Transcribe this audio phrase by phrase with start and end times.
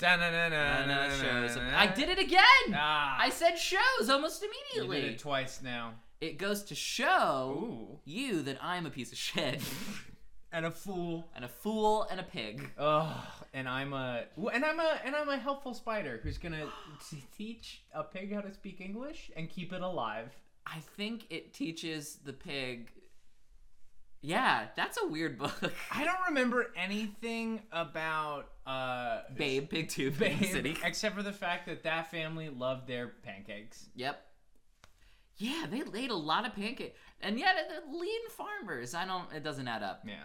[0.00, 1.56] Shows.
[1.56, 2.74] I did it again.
[2.74, 4.96] Ah, I said shows almost immediately.
[4.98, 5.92] you did it twice now.
[6.20, 7.98] It goes to show Ooh.
[8.04, 9.62] you that I'm a piece of shit
[10.52, 11.28] And a fool.
[11.36, 12.68] and a fool and a pig.
[12.76, 13.24] Oh,
[13.54, 16.66] and I'm a and I'm a and I'm a helpful spider who's gonna
[17.38, 20.30] teach a pig how to speak English and keep it alive.
[20.66, 22.90] I think it teaches the pig.
[24.22, 25.54] Yeah, that's a weird book.
[25.90, 30.76] I don't remember anything about uh Babe, Pig Tooth, Babe, Babe City.
[30.84, 33.86] except for the fact that that family loved their pancakes.
[33.94, 34.20] Yep.
[35.38, 38.94] Yeah, they laid a lot of pancake, and yet they're lean farmers.
[38.94, 39.32] I don't.
[39.32, 40.02] It doesn't add up.
[40.06, 40.16] Yeah.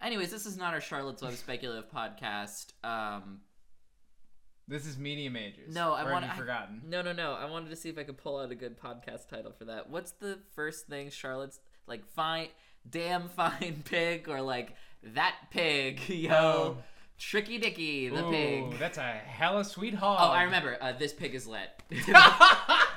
[0.00, 2.72] Anyways, this is not our Charlotte's Web speculative podcast.
[2.84, 3.40] Um,
[4.68, 5.74] This is Media Majors.
[5.74, 6.82] No, I want- forgotten.
[6.86, 7.32] no, no, no.
[7.34, 9.90] I wanted to see if I could pull out a good podcast title for that.
[9.90, 12.04] What's the first thing Charlotte's like?
[12.14, 12.48] Fine,
[12.90, 14.74] damn fine pig, or like
[15.14, 16.76] that pig, yo, Oh.
[17.18, 18.78] Tricky Dicky the Ooh, pig.
[18.78, 20.18] that's a hella sweet hog.
[20.20, 20.76] Oh, I remember.
[20.80, 21.70] Uh, this pig is lit.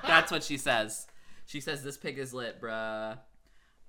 [0.06, 1.08] That's what she says.
[1.46, 3.18] She says this pig is lit, bruh.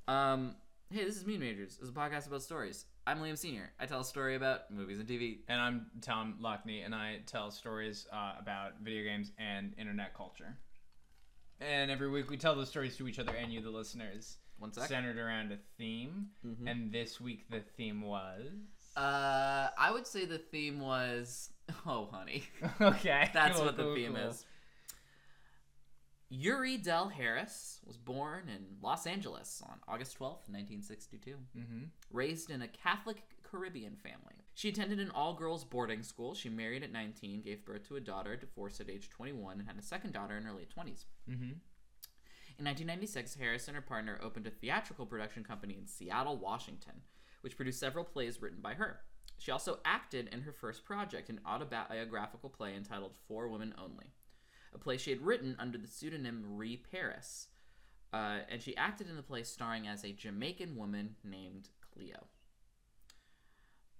[0.06, 0.54] Um,
[0.92, 1.78] hey, this is Mean Majors.
[1.82, 2.84] Is a podcast about stories.
[3.08, 3.72] I'm Liam Senior.
[3.80, 5.38] I tell a story about movies and TV.
[5.48, 10.56] And I'm Tom Lockney, and I tell stories uh, about video games and internet culture.
[11.60, 14.72] And every week we tell those stories to each other and you, the listeners, One
[14.72, 14.88] sec.
[14.88, 16.28] centered around a theme.
[16.46, 16.70] Mhm.
[16.70, 18.46] And this week the theme was.
[18.96, 21.50] Uh, I would say the theme was,
[21.86, 22.44] oh honey,
[22.80, 23.30] okay.
[23.34, 24.28] that's cool, what the cool, theme cool.
[24.30, 24.44] is.
[26.32, 31.36] Youree Dell Harris was born in Los Angeles on August twelfth, 1962.
[31.58, 31.78] Mm-hmm.
[32.12, 34.34] raised in a Catholic Caribbean family.
[34.54, 36.34] She attended an all girls boarding school.
[36.34, 39.78] She married at 19, gave birth to a daughter, divorced at age 21, and had
[39.78, 41.04] a second daughter in her late 20s.
[41.28, 41.52] Mm-hmm.
[42.60, 47.00] In 1996, Harris and her partner opened a theatrical production company in Seattle, Washington,
[47.40, 49.00] which produced several plays written by her.
[49.38, 54.12] She also acted in her first project, an autobiographical play entitled For Women Only,
[54.74, 57.46] a play she had written under the pseudonym Ree Perris.
[58.12, 62.26] Uh, and she acted in the play starring as a Jamaican woman named Cleo.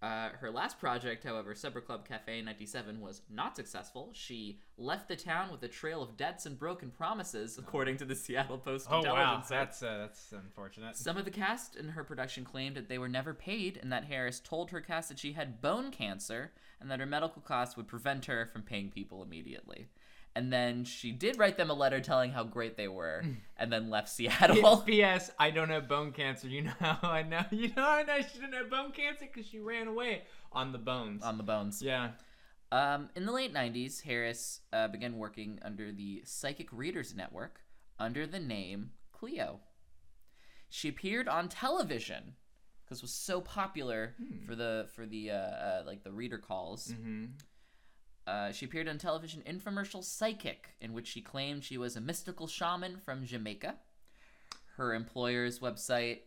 [0.03, 4.11] Uh, her last project, however, Supper Club Cafe 97, was not successful.
[4.15, 8.15] She left the town with a trail of debts and broken promises, according to the
[8.15, 9.55] Seattle Post Oh Intelligencer.
[9.55, 10.97] wow, that's uh, that's unfortunate.
[10.97, 14.05] Some of the cast in her production claimed that they were never paid, and that
[14.05, 17.87] Harris told her cast that she had bone cancer, and that her medical costs would
[17.87, 19.89] prevent her from paying people immediately.
[20.37, 23.25] And then she did write them a letter telling how great they were,
[23.57, 24.79] and then left Seattle.
[24.79, 25.31] P.S.
[25.39, 26.47] I don't have bone cancer.
[26.47, 27.45] You know how I know?
[27.51, 30.79] You know I know she didn't have bone cancer because she ran away on the
[30.79, 31.23] bones.
[31.25, 31.83] on the bones.
[31.83, 32.11] yeah.
[32.73, 37.63] Um, in the late 90s, Harris uh, began working under the Psychic Readers Network
[37.99, 39.59] under the name Cleo.
[40.69, 42.35] She appeared on television
[42.85, 44.15] because was so popular
[44.47, 46.89] for the for the uh, uh, like the reader calls.
[46.89, 47.25] Mm-hmm.
[48.31, 52.47] Uh, she appeared on television infomercial Psychic, in which she claimed she was a mystical
[52.47, 53.75] shaman from Jamaica.
[54.77, 56.19] Her employer's website.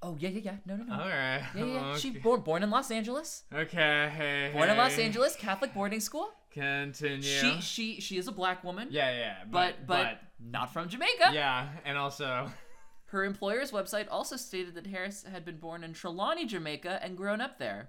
[0.00, 0.92] Oh yeah yeah yeah no no no.
[0.94, 1.42] All right.
[1.56, 1.96] yeah, yeah.
[2.02, 2.20] She Okay.
[2.20, 3.42] born born in Los Angeles.
[3.52, 4.10] Okay.
[4.16, 4.96] Hey, Born in Los.
[4.98, 6.28] Angeles, Catholic boarding school.
[6.52, 7.22] Continue.
[7.22, 8.88] She she she is a black woman.
[8.90, 9.34] yeah, yeah.
[9.50, 11.30] but, but not from Jamaica.
[11.32, 12.48] yeah, and also.
[13.06, 17.40] Her employer's website also stated that Harris had been born in Trelawny, Jamaica, and grown
[17.40, 17.88] up there.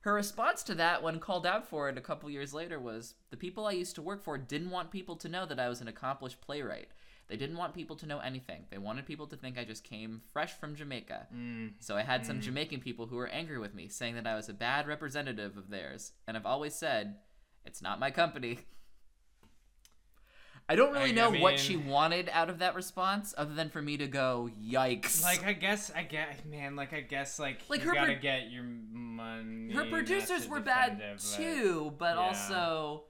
[0.00, 3.36] Her response to that, when called out for it a couple years later, was The
[3.36, 5.88] people I used to work for didn't want people to know that I was an
[5.88, 6.88] accomplished playwright.
[7.28, 8.64] They didn't want people to know anything.
[8.70, 11.28] They wanted people to think I just came fresh from Jamaica.
[11.32, 14.34] Mm, So I had some Jamaican people who were angry with me, saying that I
[14.34, 16.12] was a bad representative of theirs.
[16.26, 17.16] And I've always said,
[17.64, 18.58] It's not my company.
[20.70, 23.70] I don't really I- I know what she wanted out of that response, other than
[23.70, 25.22] for me to go, yikes.
[25.24, 28.22] like I guess I get man like I guess like Like, you her gotta pro-
[28.22, 29.72] get your money.
[29.72, 32.22] Her producers were bad it, but- too, but yeah.
[32.22, 33.04] also.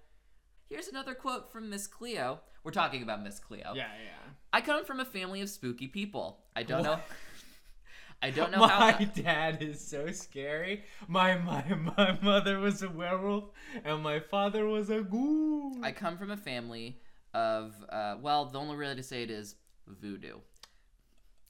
[0.70, 2.40] Here's another quote from Miss Cleo.
[2.64, 3.72] We're talking about Miss Cleo.
[3.74, 4.30] Yeah, yeah.
[4.52, 6.44] I come from a family of spooky people.
[6.56, 7.00] I don't know.
[8.22, 8.98] I don't know my how.
[8.98, 10.84] My dad is so scary.
[11.08, 11.64] My my
[11.96, 13.44] my mother was a werewolf
[13.84, 15.76] and my father was a ghoul.
[15.82, 17.00] I come from a family
[17.34, 19.56] of, uh, well, the only way to say it is
[19.86, 20.38] voodoo.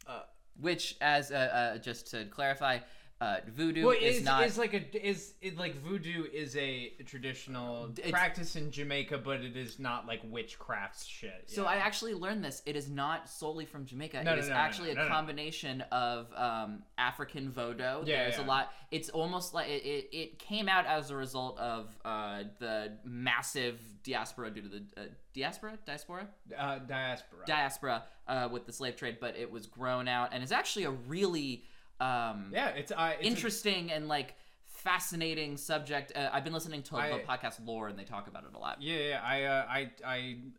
[0.06, 0.23] Uh,
[0.61, 1.35] Which, as uh,
[1.75, 2.79] uh, just to clarify,
[3.21, 4.45] uh, voodoo well, is, is, not.
[4.45, 9.59] is like a is it like voodoo is a traditional practice in Jamaica, but it
[9.59, 11.45] is not like witchcraft shit.
[11.45, 11.69] so yeah.
[11.69, 12.63] I actually learned this.
[12.65, 14.25] It is not solely from Jamaica.
[14.25, 18.05] No, it no, is no, actually a combination of um, African voodoo.
[18.07, 18.45] Yeah, There's yeah.
[18.45, 18.73] a lot.
[18.91, 23.81] It's almost like it, it, it came out as a result of uh, the massive
[24.03, 26.27] diaspora due to the uh, diaspora diaspora
[26.59, 27.45] uh, diaspora.
[27.47, 30.91] diaspora uh, with the slave trade, but it was grown out and is actually a
[30.91, 31.65] really
[32.00, 34.35] um, yeah, it's uh, it's a- interesting and like
[34.67, 36.12] fascinating subject.
[36.17, 38.58] Uh, I've been listening to I- the podcast Lore, and they talk about it a
[38.58, 38.81] lot.
[38.81, 39.20] Yeah, yeah.
[39.23, 39.91] I uh, I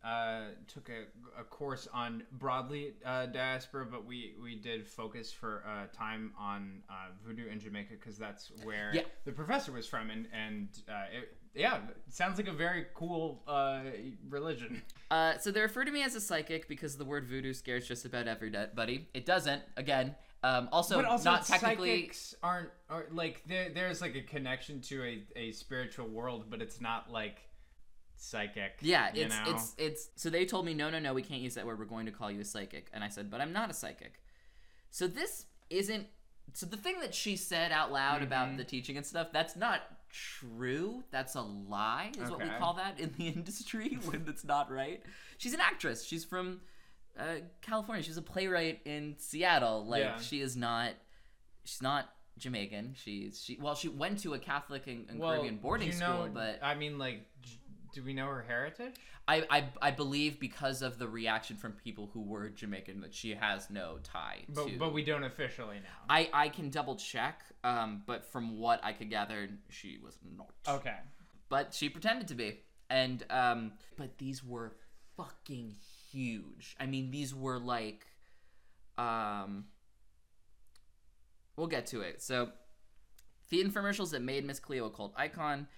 [0.04, 5.32] I uh, took a, a course on broadly uh, diaspora, but we we did focus
[5.32, 6.92] for uh, time on uh,
[7.26, 9.02] voodoo in Jamaica because that's where Yeah.
[9.24, 13.80] the professor was from, and and uh, it, yeah, sounds like a very cool uh,
[14.28, 14.82] religion.
[15.10, 18.04] Uh, so they refer to me as a psychic because the word voodoo scares just
[18.06, 19.08] about everybody.
[19.12, 19.62] It doesn't.
[19.76, 22.00] Again, um, also, but also, not technically.
[22.00, 23.68] psychics aren't are, like there.
[23.70, 27.38] There's like a connection to a, a spiritual world, but it's not like
[28.16, 28.72] psychic.
[28.80, 29.42] Yeah, you it's know?
[29.54, 30.08] it's it's.
[30.16, 31.78] So they told me no, no, no, we can't use that word.
[31.78, 34.20] We're going to call you a psychic, and I said, but I'm not a psychic.
[34.90, 36.06] So this isn't.
[36.54, 38.24] So the thing that she said out loud Mm-hmm.
[38.24, 39.80] about the teaching and stuff, that's not
[40.10, 41.04] true.
[41.10, 45.02] That's a lie, is what we call that in the industry when it's not right.
[45.38, 46.04] She's an actress.
[46.04, 46.60] She's from
[47.18, 48.02] uh, California.
[48.02, 49.84] She's a playwright in Seattle.
[49.86, 50.18] Like Yeah.
[50.18, 50.92] she is not.
[51.64, 52.94] She's not Jamaican.
[53.02, 53.58] She's she.
[53.60, 56.74] Well, she went to a Catholic and, and Caribbean boarding you know, school, but I
[56.74, 57.26] mean, like,
[57.92, 58.94] do we know her heritage?
[59.28, 63.34] I, I I believe because of the reaction from people who were Jamaican that she
[63.34, 64.78] has no tie But to.
[64.78, 65.98] but we don't officially know.
[66.08, 70.50] I I can double check, um, but from what I could gather, she was not.
[70.78, 70.96] okay.
[71.48, 72.58] But she pretended to be,
[72.90, 74.74] and um, but these were
[75.16, 75.76] fucking
[76.12, 76.76] huge.
[76.78, 78.06] I mean, these were like,
[78.98, 79.66] um,
[81.56, 82.22] we'll get to it.
[82.22, 82.50] So,
[83.50, 85.68] the infomercials that made Miss Cleo a cult icon.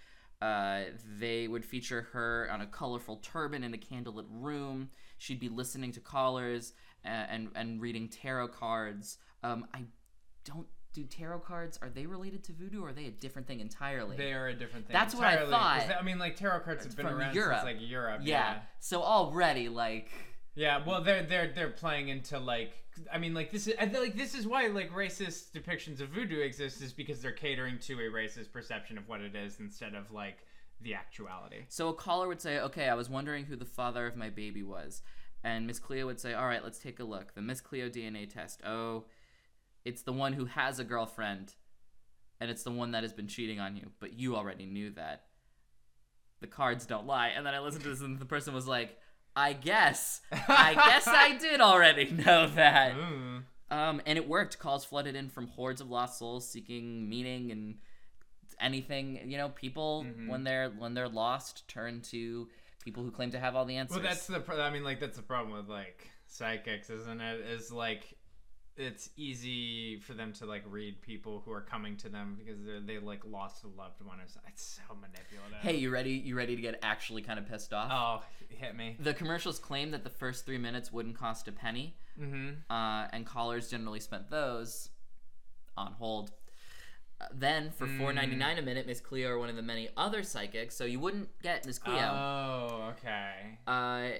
[0.43, 0.85] Uh,
[1.19, 4.91] they would feature her on a colorful turban in a candlelit room.
[5.17, 9.19] She'd be listening to callers and and, and reading tarot cards.
[9.43, 9.85] Um, I
[10.45, 11.79] don't do tarot cards.
[11.83, 12.83] Are they related to voodoo?
[12.83, 14.17] or Are they a different thing entirely?
[14.17, 14.95] They are a different thing.
[14.95, 15.83] That's what I thought.
[15.99, 17.59] I mean, like tarot cards have been around Europe.
[17.61, 18.21] since like Europe.
[18.23, 18.61] yeah.
[18.81, 20.11] So already, like,
[20.55, 20.79] Yeah.
[20.79, 20.87] Yeah.
[20.87, 22.73] Well, they're they're they're playing into like.
[23.13, 26.81] I mean, like this is like this is why like racist depictions of voodoo exist
[26.81, 30.39] is because they're catering to a racist perception of what it is instead of like
[30.81, 31.65] the actuality.
[31.69, 34.63] so a caller would say, "Okay, I was wondering who the father of my baby
[34.63, 35.03] was,"
[35.43, 37.35] and Miss Cleo would say, "All right, let's take a look.
[37.35, 38.61] The Miss Cleo DNA test.
[38.65, 39.07] Oh,
[39.85, 41.55] it's the one who has a girlfriend,
[42.41, 43.91] and it's the one that has been cheating on you.
[44.01, 45.25] But you already knew that.
[46.41, 48.99] The cards don't lie." And then I listened to this, and the person was like,
[49.37, 53.43] "I guess, I guess I did already know that." Ooh.
[53.71, 54.59] Um, and it worked.
[54.59, 57.77] Calls flooded in from hordes of lost souls seeking meaning and
[58.61, 59.31] anything.
[59.31, 60.29] You know, people Mhm.
[60.29, 62.49] when they're when they're lost turn to
[62.85, 63.97] people who claim to have all the answers.
[63.97, 64.41] Well, that's the.
[64.41, 67.41] Pro- I mean, like that's the problem with like psychics, isn't it?
[67.41, 68.15] Is like
[68.77, 72.95] it's easy for them to like read people who are coming to them because they
[72.95, 74.19] they like lost a loved one.
[74.27, 74.41] So.
[74.49, 75.59] It's so manipulative.
[75.61, 76.13] hey, you ready?
[76.13, 77.91] You ready to get actually kind of pissed off?
[77.93, 78.97] Oh, hit me.
[78.99, 82.71] The commercials claim that the first three minutes wouldn't cost a penny, Mm-hmm.
[82.73, 84.91] uh, and callers generally spent those
[85.77, 86.31] on hold.
[87.21, 87.99] Uh, then, for Mm.
[87.99, 90.85] four ninety nine a minute, Miss Cleo or one of the many other psychics, so
[90.85, 91.97] you wouldn't get Miss Cleo.
[91.97, 93.59] Oh, okay.
[93.69, 94.19] uh,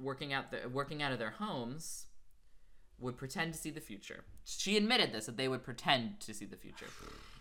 [0.00, 2.06] working out the working out of their homes
[3.00, 4.24] would pretend to see the future.
[4.44, 6.86] She admitted this that they would pretend to see the future.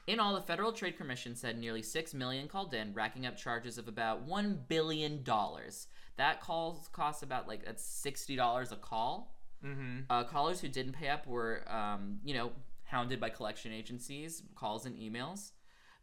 [0.08, 3.78] In all, the Federal Trade Commission said nearly six million called in, racking up charges
[3.78, 5.88] of about one billion dollars.
[6.16, 9.36] That calls costs about like that's sixty dollars a call.
[9.66, 10.00] Mm-hmm.
[10.10, 12.52] Uh, callers who didn't pay up were, um, you know,
[12.86, 15.52] hounded by collection agencies, calls and emails.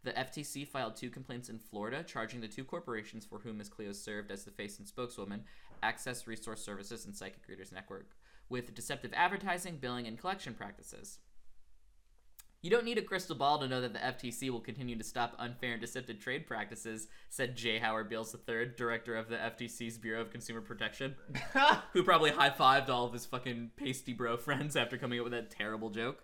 [0.03, 3.69] The FTC filed two complaints in Florida, charging the two corporations for whom Ms.
[3.69, 5.43] Cleo served as the face and spokeswoman,
[5.81, 8.11] Access Resource Services and Psychic Readers Network,
[8.49, 11.19] with deceptive advertising, billing, and collection practices.
[12.65, 15.35] You don't need a crystal ball to know that the FTC will continue to stop
[15.37, 17.77] unfair and deceptive trade practices, said J.
[17.77, 21.13] Howard Beales III, director of the FTC's Bureau of Consumer Protection
[21.93, 25.33] who probably high fived all of his fucking pasty bro friends after coming up with
[25.33, 26.23] that terrible joke.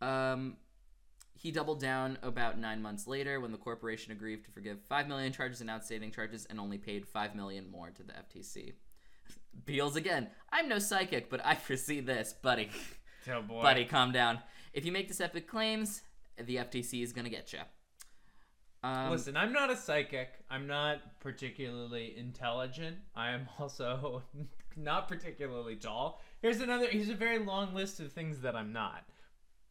[0.00, 0.58] Um,
[1.34, 5.32] he doubled down about nine months later when the corporation agreed to forgive five million
[5.32, 8.74] charges and outstanding charges and only paid five million more to the FTC.
[9.64, 10.28] Beales again.
[10.50, 12.70] I'm no psychic, but I foresee this, buddy.
[13.30, 13.62] oh boy.
[13.62, 14.38] Buddy, calm down.
[14.72, 16.02] If you make deceptive claims,
[16.42, 17.60] the FTC is gonna get you.
[18.82, 20.28] Um, Listen, I'm not a psychic.
[20.50, 22.96] I'm not particularly intelligent.
[23.14, 24.22] I am also
[24.76, 26.22] not particularly tall.
[26.40, 26.86] Here's another.
[26.86, 29.04] Here's a very long list of things that I'm not.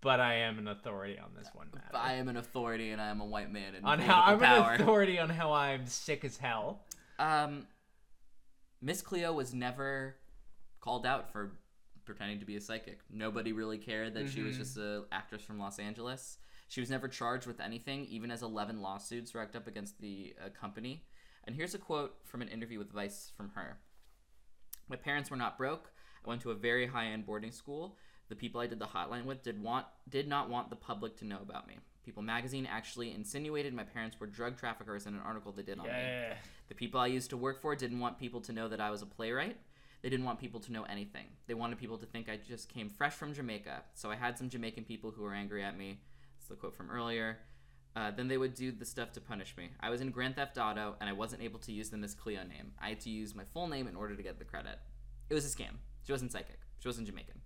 [0.01, 1.87] But I am an authority on this one matter.
[1.95, 4.73] I am an authority and I am a white man in on how I'm power.
[4.73, 6.81] an authority on how I'm sick as hell.
[7.17, 7.65] Um,
[8.81, 10.15] Miss Cleo was never
[10.79, 11.57] called out for
[12.05, 12.99] pretending to be a psychic.
[13.09, 14.59] Nobody really cared that she was Mhm.
[14.59, 16.37] just an actress from Los Angeles.
[16.69, 20.49] She was never charged with anything, even as 11 lawsuits racked up against the uh,
[20.49, 21.05] company.
[21.45, 23.79] And here's a quote from an interview with Vice from her.
[24.87, 25.91] My parents were not broke.
[26.25, 27.97] I went to a very high end boarding school.
[28.29, 31.25] The people I did the hotline with did want did not want the public to
[31.25, 31.79] know about me.
[32.07, 35.87] People magazine actually insinuated my parents were drug traffickers in an article they did on
[35.87, 35.91] me.
[36.69, 39.01] The people I used to work for didn't want people to know that I was
[39.01, 39.57] a playwright.
[40.01, 41.25] They didn't want people to know anything.
[41.47, 43.83] They wanted people to think I just came fresh from Jamaica.
[43.93, 45.99] So I had some Jamaican people who were angry at me.
[46.37, 47.39] That's the quote from earlier.
[47.93, 49.67] Uh, then they would do the stuff to punish me.
[49.81, 52.43] I was in Grand Theft Auto, and I wasn't able to use the Miss Cleo
[52.43, 52.71] name.
[52.81, 54.79] I had to use my full name in order to get the credit.
[55.29, 55.75] It was a scam.
[56.05, 56.59] She wasn't psychic.
[56.79, 57.41] She wasn't Jamaican.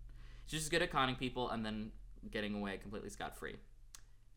[0.45, 1.91] She's just good at conning people and then
[2.29, 3.55] getting away completely scot free.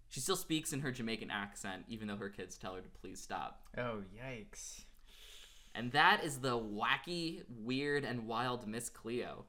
[0.08, 3.20] She still speaks in her Jamaican accent, even though her kids tell her to please
[3.20, 3.62] stop.
[3.76, 4.82] Oh yikes.
[5.74, 9.44] And that is the wacky, weird, and wild Miss Cleo.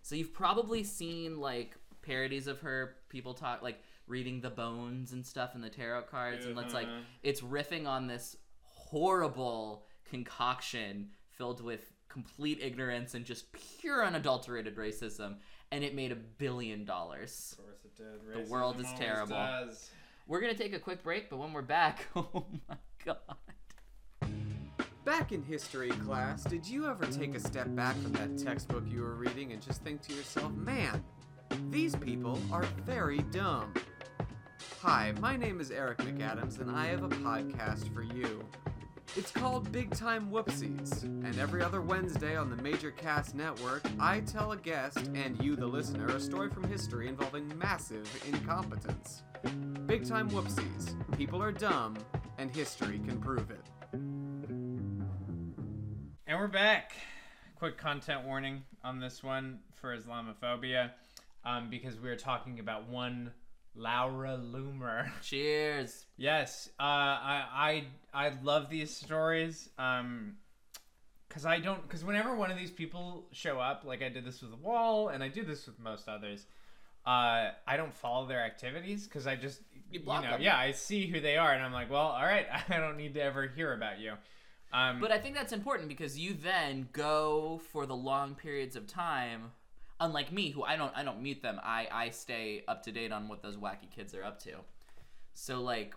[0.00, 5.24] So you've probably seen like parodies of her, people talk like reading the bones and
[5.24, 7.00] stuff in the tarot cards, and it's like Uh-huh.
[7.22, 15.36] it's riffing on this horrible concoction filled with complete ignorance and just pure unadulterated racism,
[15.72, 17.56] and it made a billion dollars.
[17.58, 18.46] Of course it did.
[18.46, 19.34] The world is terrible.
[19.34, 19.90] does.
[20.28, 23.16] We're gonna take a quick break, but when we're back, oh my god.
[25.04, 29.00] Back in history class, did you ever take a step back from that textbook you
[29.00, 31.02] were reading and just think to yourself, man,
[31.70, 33.74] these people are very dumb?
[34.80, 38.44] Hi, my name is Eric McAdams, and I have a podcast for you.
[39.14, 44.20] It's called Big Time Whoopsies, and every other Wednesday on the Major Cast Network, I
[44.20, 49.22] tell a guest and you, the listener, a story from history involving massive incompetence.
[49.84, 50.94] Big Time Whoopsies.
[51.14, 51.98] People are dumb,
[52.38, 53.60] and history can prove it.
[56.26, 56.94] And we're back.
[57.56, 60.92] Quick content warning on this one for Islamophobia,
[61.44, 63.30] um, because we are talking about one
[63.74, 65.10] Laura Loomer.
[65.22, 66.06] Cheers.
[66.16, 69.68] yes, uh, I I I love these stories.
[69.78, 70.36] Um,
[71.30, 74.42] cause I don't, cause whenever one of these people show up, like I did this
[74.42, 76.44] with the wall, and I do this with most others.
[77.06, 80.42] Uh, I don't follow their activities because I just, You you, block know, them.
[80.42, 83.14] yeah, I see who they are, and I'm like, well, all right, I don't need
[83.14, 84.12] to ever hear about you.
[84.72, 88.86] Um, But I think that's important because you then go for the long periods of
[88.86, 89.52] time.
[90.02, 91.60] Unlike me, who I don't I don't mute them.
[91.62, 94.50] I I stay up to date on what those wacky kids are up to.
[95.34, 95.94] So like,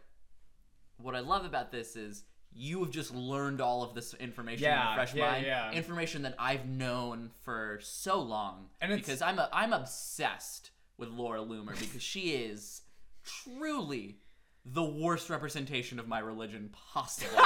[0.98, 4.74] what I love about this is you have just learned all of this information in
[4.74, 5.72] a fresh yeah, mind, yeah.
[5.72, 8.68] information that I've known for so long.
[8.80, 12.82] And because I'm a, I'm obsessed with Laura Loomer because she is
[13.24, 14.20] truly
[14.66, 17.38] the worst representation of my religion possible.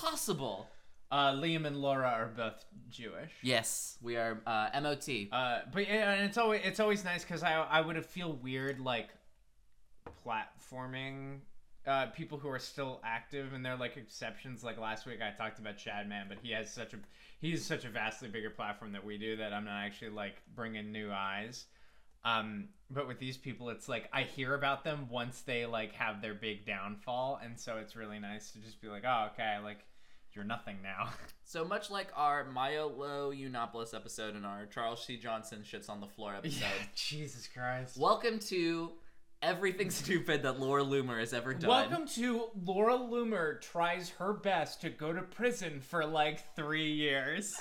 [0.00, 0.68] possible.
[1.10, 3.32] Uh, Liam and Laura are both Jewish.
[3.42, 5.08] Yes, we are uh, MOT.
[5.30, 8.32] Uh, but yeah, and it's always it's always nice because I I would have feel
[8.32, 9.10] weird like
[10.26, 11.40] platforming
[11.86, 14.64] uh, people who are still active and they're like exceptions.
[14.64, 16.98] Like last week I talked about Chad Man, but he has such a
[17.40, 20.90] he's such a vastly bigger platform that we do that I'm not actually like bringing
[20.90, 21.66] new eyes.
[22.24, 26.20] Um, but with these people, it's like I hear about them once they like have
[26.20, 29.78] their big downfall, and so it's really nice to just be like, oh, okay, like
[30.36, 31.08] you're nothing now.
[31.48, 35.16] So much like our Milo Yiannopoulos episode and our Charles C.
[35.16, 36.66] Johnson shits on the floor episode.
[36.96, 37.96] Jesus Christ.
[37.96, 38.90] Welcome to
[39.42, 41.70] everything stupid that Laura Loomer has ever done.
[41.70, 47.54] Welcome to Laura Loomer tries her best to go to prison for like three years.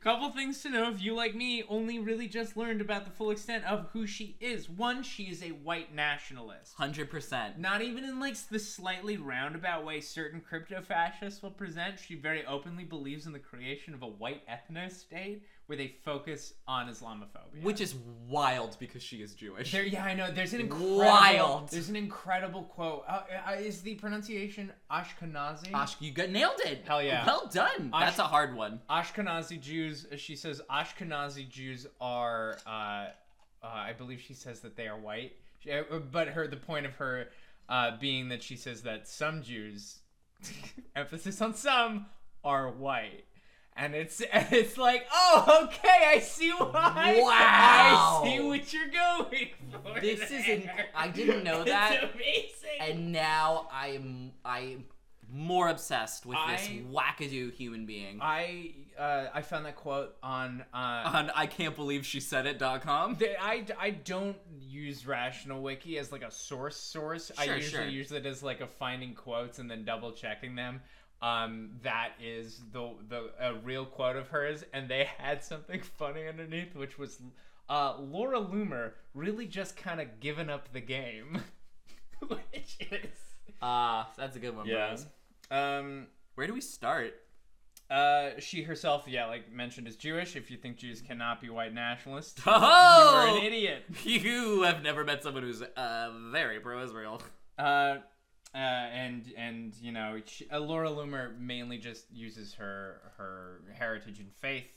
[0.00, 3.30] Couple things to know if you, like me, only really just learned about the full
[3.30, 4.70] extent of who she is.
[4.70, 6.74] One, she is a white nationalist.
[6.76, 7.58] Hundred percent.
[7.58, 11.98] Not even in like the slightly roundabout way certain crypto fascists will present.
[11.98, 16.54] She very openly believes in the creation of a white ethno state where they focus
[16.68, 17.62] on Islamophobia.
[17.62, 17.94] Which is
[18.28, 19.72] wild because she is Jewish.
[19.72, 20.30] There, yeah, I know.
[20.30, 20.98] There's an incredible.
[20.98, 21.68] Wild.
[21.70, 23.04] There's an incredible quote.
[23.08, 25.72] Uh, uh, is the pronunciation Ashkenazi?
[25.72, 26.84] Ash, you got nailed it.
[26.86, 27.26] Hell yeah.
[27.26, 27.90] Well done.
[27.92, 28.80] Ash- That's a hard one.
[28.88, 30.06] Ashkenazi Jews.
[30.12, 32.58] uh, She says Ashkenazi Jews are.
[32.66, 33.06] Uh, uh,
[33.62, 35.32] I believe she says that they are white.
[35.58, 35.82] She, uh,
[36.12, 37.28] but her the point of her
[37.68, 39.98] uh, being that she says that some Jews,
[40.94, 42.06] emphasis on some,
[42.44, 43.24] are white.
[43.76, 47.20] And it's and it's like, oh, okay, I see why.
[47.22, 48.22] Wow.
[48.24, 50.00] I see what you're going for.
[50.00, 50.58] This is there.
[50.58, 51.92] inc- I didn't know that.
[52.02, 52.80] It's amazing.
[52.80, 54.84] And now I am I am
[55.30, 58.18] more obsessed with this I- wackadoo human being.
[58.22, 60.76] I uh, I found that quote on uh,
[61.12, 63.18] on I can't believe she said it.com.
[63.40, 67.30] I, I don't use Rational Wiki as like a source source.
[67.36, 67.86] I usually sure.
[67.86, 70.80] use it as like a finding quotes and then double checking them.
[71.22, 76.26] Um, that is the the a real quote of hers, and they had something funny
[76.28, 77.20] underneath, which was
[77.68, 81.40] uh, Laura Loomer really just kind of given up the game,
[82.28, 83.08] which is
[83.62, 85.06] Ah, that's a good one, bros.
[85.50, 87.14] Um, Where do we start?
[87.88, 90.34] Uh, she herself, yeah, like mentioned, is Jewish.
[90.34, 93.26] If you think Jews cannot be white nationalists, Oh!
[93.28, 93.84] you're an idiot.
[94.04, 97.22] You have never met someone who's uh, very pro-Israel.
[97.56, 97.98] Uh,
[98.54, 104.18] uh, and and you know, she, uh, Laura Loomer mainly just uses her her heritage
[104.18, 104.70] and faith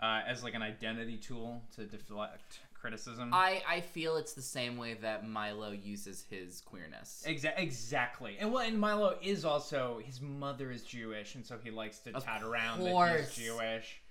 [0.00, 3.30] uh, as like an identity tool to deflect criticism.
[3.32, 7.24] I, I feel it's the same way that Milo uses his queerness.
[7.26, 8.36] Exa- exactly.
[8.38, 12.14] And well, and Milo is also his mother is Jewish, and so he likes to
[12.14, 14.02] Of tout around that he's Jewish.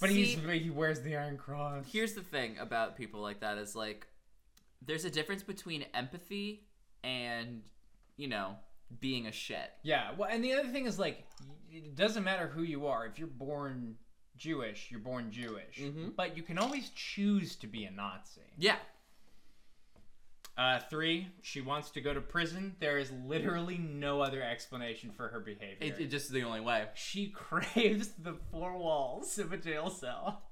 [0.00, 1.86] But See- he's he wears the Iron Cross.
[1.90, 4.06] Here's the thing about people like that is like
[4.84, 6.64] there's a difference between empathy
[7.02, 7.62] and
[8.18, 8.56] you know
[9.00, 9.70] being a shit.
[9.82, 10.10] Yeah.
[10.16, 11.26] Well, and the other thing is like,
[11.70, 13.06] it doesn't matter who you are.
[13.06, 13.96] If you're born
[14.36, 15.78] Jewish, you're born Jewish.
[15.78, 16.14] Mhm.
[16.16, 18.40] But you can always choose to be a Nazi.
[18.56, 18.76] Yeah.
[20.56, 22.74] Uh, three, she wants to go to prison.
[22.80, 25.76] There is literally no other explanation for her behavior.
[25.80, 26.84] It, it just is the only way.
[26.94, 30.42] she craves the four walls of a jail cell.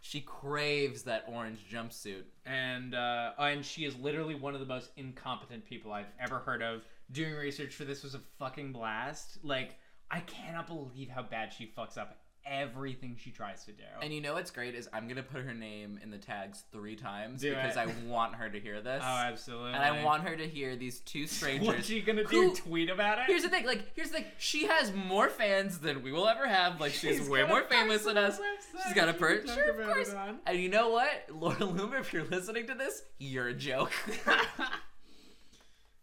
[0.00, 2.24] She craves that orange jumpsuit.
[2.46, 6.62] and uh, and she is literally one of the most incompetent people I've ever heard
[6.62, 6.82] of.
[7.12, 9.38] Doing research for this was a fucking blast.
[9.42, 9.76] Like
[10.10, 12.16] I cannot believe how bad she fucks up
[12.46, 13.82] everything she tries to do.
[14.02, 16.96] And you know what's great is I'm gonna put her name in the tags three
[16.96, 17.80] times Do because it.
[17.80, 19.02] I want her to hear this.
[19.04, 19.72] oh, absolutely.
[19.74, 21.66] and I want her to hear these two strangers.
[21.68, 22.48] What's she gonna do?
[22.50, 23.24] who- tweet about it?
[23.26, 24.24] Here's the thing, like, here's the thing.
[24.38, 26.80] She has more fans than we will ever have.
[26.80, 28.38] Like, she's, She's way more famous than us.
[28.38, 29.36] website She's got a she per.
[29.38, 30.14] can talk Sure, of course.
[30.46, 33.92] And you know what, Laura Loomer, if you're listening to this, you're a joke.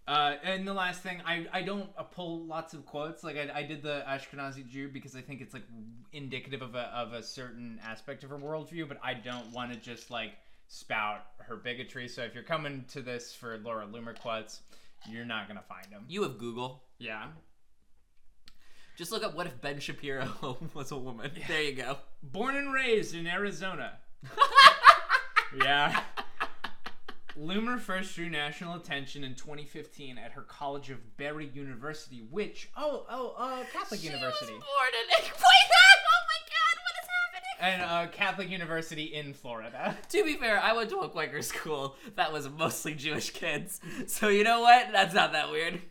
[0.08, 3.24] Uh, and the last thing, I, I don't uh, pull lots of quotes.
[3.26, 5.64] Like I, I did the Ashkenazi Jew because I think it's like
[6.14, 9.78] indicative of a of a certain aspect of her worldview, but I don't want to
[9.78, 10.32] just like
[10.70, 12.08] spout her bigotry.
[12.08, 14.62] So if you're coming to this for Laura Loomer quotes,
[15.10, 16.06] you're not gonna find them.
[16.08, 16.84] you have Google.
[17.00, 17.26] Yeah.
[18.98, 21.32] Just look up what if Ben Shapiro was a woman.
[21.48, 21.98] There you go.
[22.24, 24.00] Born and raised in Arizona.
[25.64, 26.02] yeah.
[27.40, 33.06] Loomer first drew national attention in 2015 at her College of Barry University, which oh
[33.10, 34.48] oh uh Catholic University.
[34.48, 35.08] She was born in.
[35.24, 37.58] Wait, oh my God, what is happening?
[37.60, 39.96] and uh, Catholic University in Florida.
[40.10, 43.82] To be fair, I went to a Quaker school that was mostly Jewish kids.
[44.08, 44.88] So you know what?
[44.92, 45.82] That's not that weird.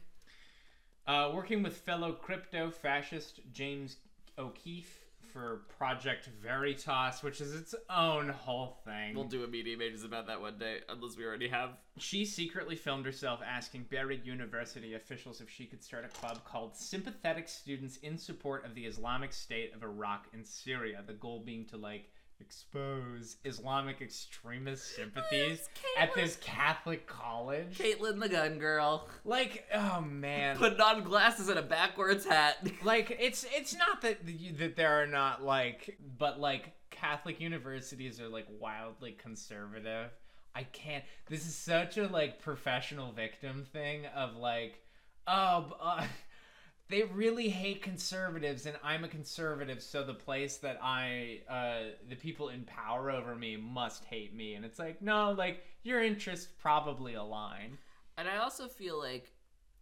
[1.07, 3.99] Uh, working with fellow crypto fascist James
[4.37, 5.06] O'Keefe
[5.37, 9.15] for Project Veritas, which is its own whole thing.
[9.15, 11.77] We'll do a media majors about that one day, unless we already have.
[11.99, 16.75] She secretly filmed herself asking Barry University officials if she could start a club called
[16.75, 21.03] Sympathetic Students in Support of the Islamic State of Iraq and Syria.
[21.07, 22.09] The goal being to like
[22.41, 25.69] expose Islamic extremist sympathies
[25.99, 27.79] at this Catholic college.
[27.79, 30.57] Kaitlin the gun girl, Like, oh man.
[30.57, 32.57] putting on glasses and a backwards hat.
[32.85, 34.19] like it's it's not that
[34.59, 40.09] that there are not like but like catholic universities are like wildly conservative
[40.55, 44.81] i can't this is such a like professional victim thing of like
[45.27, 46.07] oh b- uh,
[46.89, 52.23] they really hate conservatives and i'm a conservative so the place that i uh the
[52.23, 56.49] people in power over me must hate me and it's like no like your interests
[56.59, 57.77] probably align
[58.19, 59.33] And I also feel like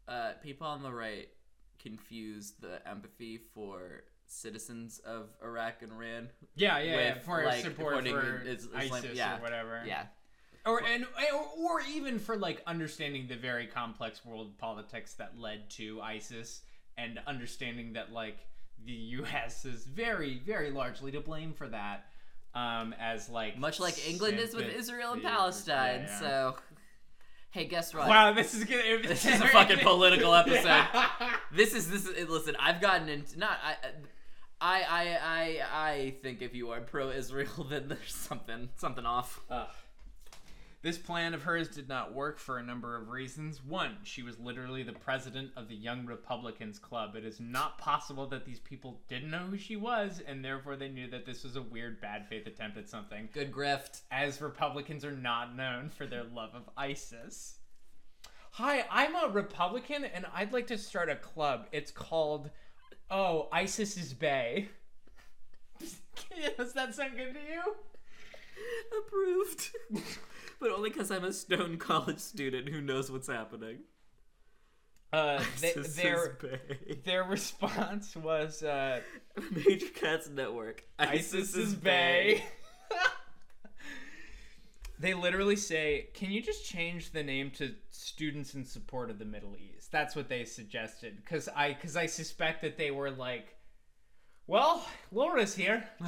[0.09, 1.29] uh, people on the right
[1.83, 6.29] confuse the empathy for citizens of Iraq and Iran.
[6.57, 9.39] yeah yeah, yeah With, for like, support supporting for is- isis yeah.
[9.39, 10.07] or whatever Yeah.
[10.67, 15.71] or and or, or even for like understanding the very complex world politics that led
[15.71, 16.63] to ISIS
[16.97, 18.39] and understanding that like
[18.85, 19.65] the U.S.
[19.65, 22.07] is very very largely to blame for that,
[22.55, 26.03] um, as like Much like England is with Israel and Palestine.
[26.03, 26.21] yeah, yeah.
[26.21, 26.57] So,
[27.51, 28.09] hey, guess what?
[28.09, 28.83] Wow, this is gonna.
[29.07, 30.65] This is a fucking political episode.
[30.65, 31.09] Yeah.
[31.53, 32.57] This is this is listen.
[32.59, 33.77] I've gotten into not I.
[34.61, 39.41] I, I I I think if you are pro-Israel, then there's something something off.
[39.51, 39.69] Ugh.
[40.85, 43.65] This plan of hers did not work for a number of reasons.
[43.65, 47.17] One, she was literally the president of the Young Republicans Club.
[47.17, 50.91] It is not possible that these people didn't know who she was, and therefore they
[50.91, 53.31] knew that this was a weird bad faith attempt at something.
[53.33, 54.03] Good grift.
[54.11, 57.61] As Republicans are not known for their love of ISIS.
[58.51, 61.67] Hi, I'm a Republican, and I'd like to start a club.
[61.73, 62.51] It's called,
[63.11, 64.69] oh, ISIS is Bay.
[66.59, 67.75] Does that sound good to you?
[68.99, 69.71] Approved.
[70.65, 73.81] but only because I'm a stone college student who knows what's happening.
[75.13, 76.99] Uh, they, ISIS their is Bay.
[77.05, 79.01] their response was uh,
[79.51, 80.83] Major Cats Network.
[80.99, 82.47] ISIS is Bay.
[84.99, 89.27] they literally say, "Can you just change the name to Students in Support of the
[89.27, 93.55] Middle East?" That's what they suggested because I because I suspect that they were like,
[94.47, 95.85] Well, Laura's here.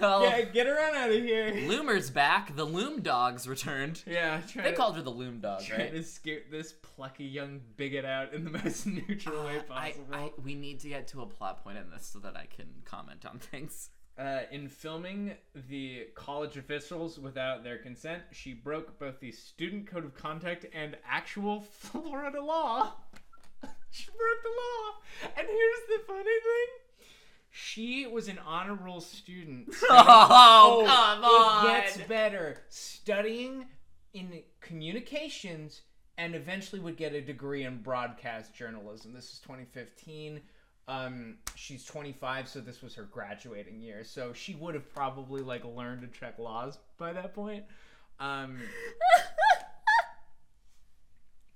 [0.00, 1.50] Yeah, get her on out of here.
[1.68, 2.56] Loomer's back.
[2.56, 4.02] The Loom Dogs returned.
[4.06, 5.92] Yeah, They to, called her the Loom Dog, try right?
[5.92, 9.60] to scoot this plucky young bigot out in the most neutral way I,
[9.92, 10.06] possible.
[10.14, 12.66] I, we need to get to a plot point in this so that I can
[12.84, 13.90] comment on things.
[14.18, 15.32] Uh, in filming
[15.68, 20.96] the college officials without their consent, she broke both the student code of conduct and
[21.08, 22.92] actual Florida law.
[23.94, 25.30] She broke the law.
[25.38, 27.08] And here's the funny thing.
[27.50, 29.68] She was an honor roll student.
[29.88, 31.66] Oh, come on!
[31.66, 32.62] It gets better.
[32.68, 33.66] Studying
[34.12, 35.82] in communications
[36.18, 39.12] and eventually would get a degree in broadcast journalism.
[39.14, 40.40] This is 2015.
[40.88, 44.02] Um, she's 25, so this was her graduating year.
[44.02, 47.64] So she would have probably like learned to check laws by that point.
[48.18, 48.58] Um,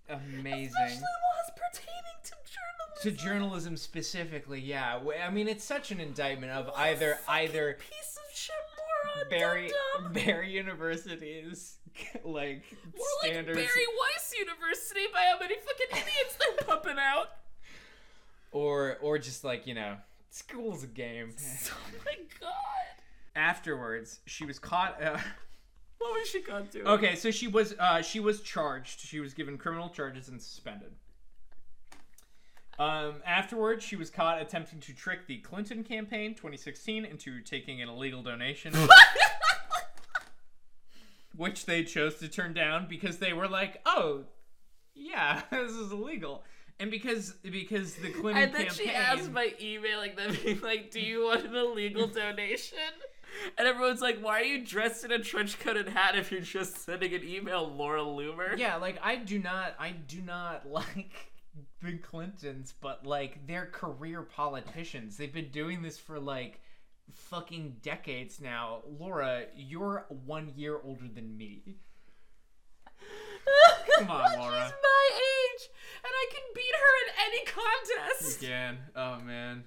[0.09, 0.73] amazing.
[0.77, 3.03] laws pertaining to journalism.
[3.03, 4.99] To journalism specifically, yeah.
[5.25, 8.55] I mean, it's such an indictment of either either piece of shit
[9.14, 9.31] moron.
[9.31, 9.71] Barry
[10.12, 11.77] Barry University's
[12.25, 12.62] like
[12.97, 17.29] More standards, like Bari Weiss University by how many fucking idiots they're pumping out.
[18.53, 19.97] or or just like you know,
[20.31, 21.35] school's a game.
[21.71, 22.55] Oh my god.
[23.37, 25.01] Afterwards, she was caught.
[25.03, 25.18] Uh,
[25.99, 26.87] What was she caught doing?
[26.87, 29.01] okay, so she was uh, she was charged.
[29.01, 30.93] She was given criminal charges and suspended.
[32.79, 37.89] Um, afterwards, she was caught attempting to trick the Clinton campaign 2016 into taking an
[37.89, 38.73] illegal donation.
[41.37, 44.25] which they chose to turn down because they were like, "Oh,
[44.95, 46.45] yeah, this is illegal,"
[46.81, 48.87] and because because the Clinton And then campaign.
[48.87, 52.79] she asked by emailing them, like, "Do you want an illegal donation?"
[53.57, 56.40] And everyone's like, "Why are you dressed in a trench coat and hat if you're
[56.40, 61.33] just sending an email, Laura Loomer?" yeah, like I do not, I do not like
[61.83, 65.16] the Clintons, but like they're career politicians.
[65.16, 66.61] They've been doing this for like
[67.12, 68.83] fucking decades now.
[68.98, 71.77] Laura, you're one year older than me.
[73.98, 74.64] Come on, Laura.
[74.64, 75.68] She's my age,
[76.05, 78.42] and I can beat her in any contest.
[78.42, 78.79] Again.
[78.94, 79.64] Oh man.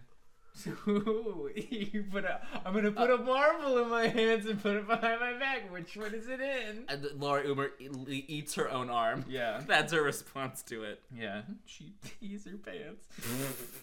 [0.66, 5.20] You put a, I'm gonna put a marble in my hands and put it behind
[5.20, 5.72] my back.
[5.72, 6.86] Which one is it in?
[6.88, 9.26] And Laura Loomer e- eats her own arm.
[9.28, 9.62] Yeah.
[9.68, 11.02] That's her response to it.
[11.16, 11.42] Yeah.
[11.66, 13.08] She pees her pants.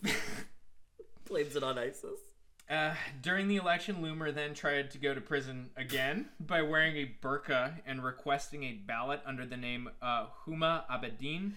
[1.29, 2.21] Blames it on ISIS.
[2.71, 7.11] Uh, during the election, Loomer then tried to go to prison again by wearing a
[7.27, 11.53] burqa and requesting a ballot under the name uh, Huma Abedin.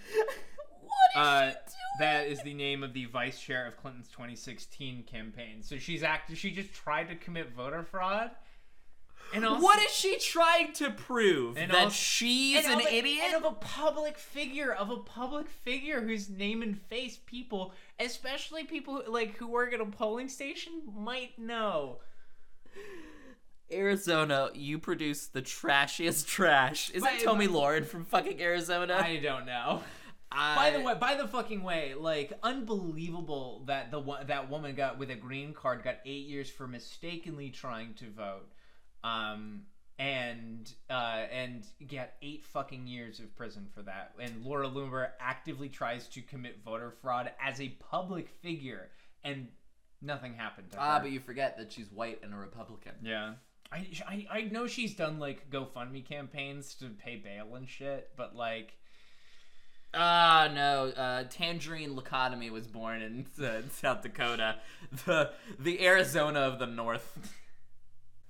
[1.16, 1.52] Uh,
[2.00, 5.62] that is the name of the vice chair of Clinton's 2016 campaign.
[5.62, 6.36] So she's act.
[6.38, 8.32] She just tried to commit voter fraud.
[9.34, 11.56] And also, what is she trying to prove?
[11.56, 13.34] That also- she's an idiot?
[13.36, 19.02] of a public figure of a public figure whose name and face people especially people
[19.02, 22.00] who, like who work at a polling station might know
[23.72, 26.90] Arizona, you produce the trashiest trash.
[26.90, 29.00] Is it Tomi Lahren from fucking Arizona?
[29.02, 29.82] i don't know
[30.32, 34.98] by the way by the fucking way like unbelievable that the one that woman got
[34.98, 38.48] with a green card got eight years for mistakenly trying to vote
[39.04, 39.62] um
[40.00, 44.14] and uh and get eight fucking years of prison for that.
[44.20, 48.90] And laura loomer actively tries to commit voter fraud as a public figure
[49.24, 49.48] and
[50.02, 50.84] nothing happened to her.
[50.84, 52.94] Ah, but you forget that she's white and a Republican.
[53.04, 53.34] yeah.
[53.74, 58.36] I, I i know she's done like gofundme campaigns to pay bail and shit but
[58.36, 58.74] like
[59.94, 60.86] Ah, no.
[60.90, 64.56] Uh, Tangerine Lacotomy was born in uh, South Dakota,
[65.06, 67.18] the the Arizona of the North.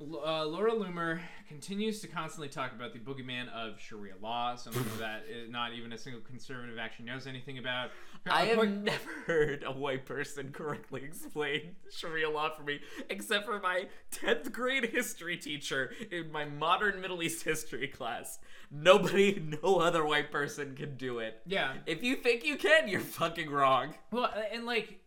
[0.02, 5.24] uh, Laura Loomer continues to constantly talk about the boogeyman of Sharia law, something that
[5.50, 7.92] not even a single conservative actually knows anything about.
[8.30, 12.80] I have According- never heard a white person correctly explain Sharia law for me,
[13.10, 18.38] except for my 10th grade history teacher in my modern Middle East history class.
[18.70, 21.42] Nobody, no other white person can do it.
[21.48, 21.74] yeah.
[21.88, 23.96] If you think you can, you're fucking wrong.
[24.12, 25.00] Well, uh, and like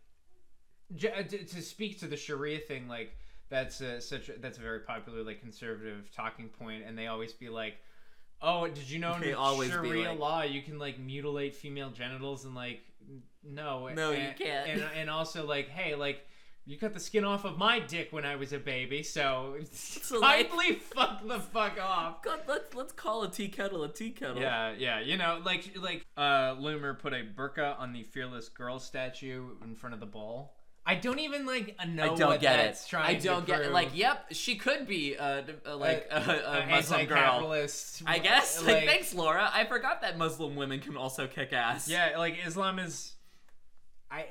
[1.03, 3.15] uh, to, speak to the Sharia thing, like
[3.49, 7.33] that's a, such a, that's a very popular like conservative talking point, and they always
[7.33, 7.75] be like.
[8.41, 11.55] Oh, did you know in They always be Sharia like- law you can like mutilate
[11.55, 12.81] female genitals and like
[13.47, 14.67] no No, you and- can't.
[14.69, 16.25] and and also like hey like
[16.67, 19.55] you cut the skin off of my dick when I was a baby so,
[20.19, 22.21] like- kindly fuck the fuck off.
[22.23, 24.41] God, let's let's call a tea kettle a tea kettle.
[24.41, 28.79] Yeah, yeah, you know, like like uh Loomer put a burqa on the fearless girl
[28.79, 30.55] statue in front of the ball.
[30.87, 32.95] I don't even like know I don't what get that's it.
[32.95, 33.71] I don't get it.
[33.71, 37.51] Like, yep, she could be uh, uh, like Uh, a, a Uh, Muslim girl.
[38.05, 38.61] I guess.
[38.61, 39.49] Like, Like, thanks, Laura.
[39.51, 41.87] I forgot that Muslim women can also kick ass.
[41.89, 43.13] yeah, like Islam is,
[44.09, 44.25] I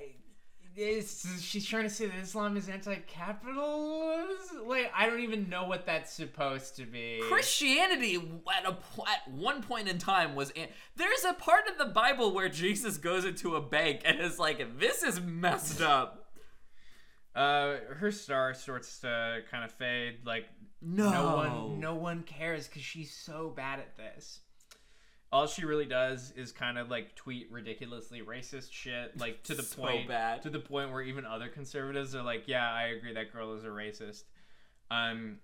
[0.76, 4.54] is she's trying to say that Islam is anti-capitalist?
[4.66, 7.20] Like I don't even know what that's supposed to be.
[7.28, 11.92] Christianity at a at one point in time was in, there's a part of the
[11.92, 16.32] Bible where Jesus goes into a bank and is like, "This is messed up."
[17.34, 20.18] Uh, her star starts to kind of fade.
[20.24, 20.46] Like
[20.80, 24.40] No, no one, no one cares because she's so bad at this.
[25.34, 29.62] All she really does is kind of like tweet ridiculously racist shit, like to the
[29.64, 30.42] So point bad.
[30.42, 33.64] to the point where even other conservatives are like, "Yeah, I agree that girl is
[33.64, 34.22] a racist."
[34.92, 35.38] Um,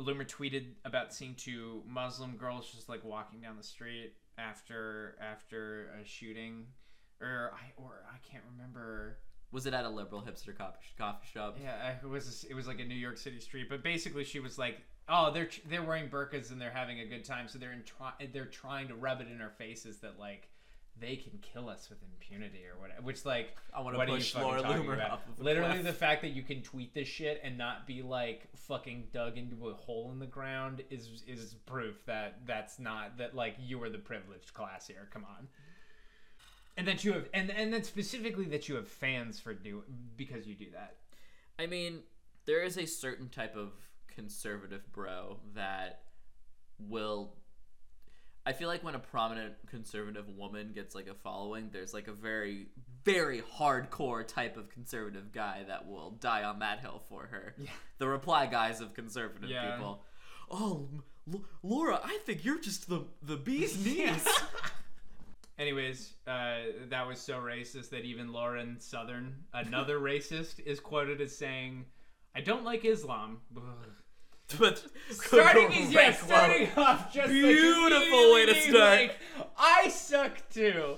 [0.00, 5.92] Loomer tweeted about seeing two Muslim girls just like walking down the street after after
[6.02, 6.66] a shooting,
[7.20, 9.18] or I or I can't remember.
[9.52, 11.56] Was it at a liberal hipster coffee, coffee shop?
[11.62, 14.58] Yeah, it was it was like a New York City street, but basically she was
[14.58, 17.82] like, "Oh, they're they're wearing burqas and they're having a good time, so they're in
[17.84, 20.48] try, they're trying to rub it in our faces that like
[20.98, 24.16] they can kill us with impunity or whatever." Which like I wanna what are you
[24.18, 25.10] push Laura talking Loomer about?
[25.10, 25.84] off of a Literally, cliff.
[25.84, 29.68] the fact that you can tweet this shit and not be like fucking dug into
[29.68, 33.90] a hole in the ground is is proof that that's not that like you are
[33.90, 35.08] the privileged class here.
[35.12, 35.48] Come on.
[36.78, 39.82] And that you have, and and then specifically that you have fans for do
[40.16, 40.96] because you do that.
[41.58, 42.00] I mean,
[42.44, 43.72] there is a certain type of
[44.16, 46.00] conservative bro that
[46.80, 47.34] will.
[48.48, 52.12] I feel like when a prominent conservative woman gets like a following, there's like a
[52.12, 52.68] very,
[53.04, 57.54] very hardcore type of conservative guy that will die on that hill for her.
[57.58, 57.70] Yeah.
[57.98, 59.74] The reply guys of conservative Yeah.
[59.74, 60.04] people.
[60.48, 60.88] Oh,
[61.32, 64.24] L- Laura, I think you're just the the bee's knees.
[65.58, 66.58] Anyways, uh,
[66.90, 71.86] that was so racist that even Lauren Southern, another racist, is quoted as saying,
[72.34, 73.40] "I don't like Islam."
[75.10, 79.00] Starting is yeah, starting off just Beautiful way to like, start.
[79.00, 79.18] Like,
[79.58, 80.96] I suck too.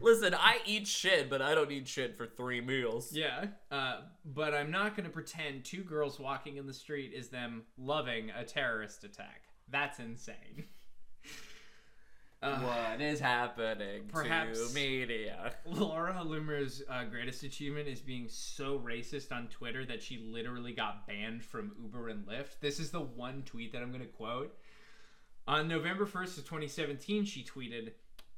[0.00, 3.12] Listen, I eat shit, but I don't eat shit for three meals.
[3.12, 7.28] Yeah, uh, but I'm not going to pretend two girls walking in the street is
[7.28, 9.42] them loving a terrorist attack.
[9.70, 10.66] That's insane.
[12.42, 15.54] Uh, What is happening Perhaps- to media?
[15.64, 21.06] Laura Loomer's uh, greatest achievement is being so racist on Twitter that she literally got
[21.06, 22.60] banned from Uber and Lyft.
[22.60, 24.54] This is the one tweet that I'm going to quote.
[25.48, 27.92] On November 1st of 2017, she tweeted,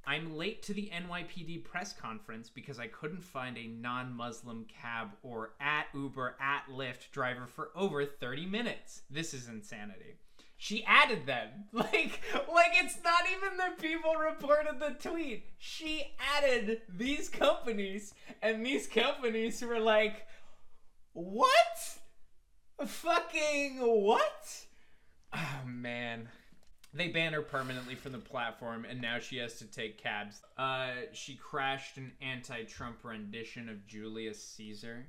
[0.06, 5.10] I'm late to the NYPD press conference because I couldn't find a non Muslim cab
[5.22, 9.02] or at Uber at Lyft driver for over 30 minutes.
[9.10, 10.16] This is insanity.
[10.60, 11.48] She added them.
[11.72, 12.20] Like,
[12.52, 15.44] like it's not even the people reported the tweet.
[15.58, 20.26] She added these companies, and these companies were like,
[21.12, 21.98] what?
[22.84, 24.66] Fucking what?
[25.32, 26.28] Oh man.
[26.92, 30.40] They banned her permanently from the platform, and now she has to take cabs.
[30.56, 35.06] Uh, she crashed an anti-Trump rendition of Julius Caesar.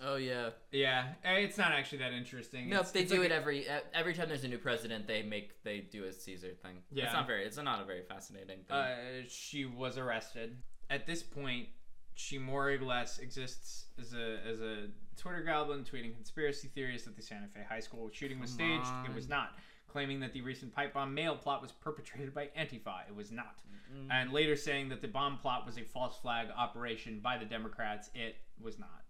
[0.00, 0.50] Oh yeah.
[0.70, 2.68] Yeah, eh, it's not actually that interesting.
[2.68, 5.06] No, It's- they it's do like it every every time there's a new president.
[5.06, 6.78] They make they do a Caesar thing.
[6.90, 7.04] Yeah.
[7.04, 7.44] it's not very.
[7.44, 8.76] It's not a very fascinating thing.
[8.76, 10.56] Uh, she was arrested.
[10.90, 11.68] At this point,
[12.14, 17.16] she more or less exists as a as a Twitter goblin, tweeting conspiracy theories that
[17.16, 19.10] the Santa Fe High School shooting was Come staged.
[19.10, 19.52] It was not.
[19.88, 23.06] Claiming that the recent pipe bomb mail plot was perpetrated by Antifa.
[23.08, 23.60] It was not.
[23.94, 24.08] Mm.
[24.10, 28.08] And later saying that the bomb plot was a false flag operation by the Democrats.
[28.14, 29.01] It was not.